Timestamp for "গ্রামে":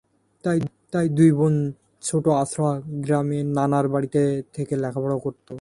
3.03-3.39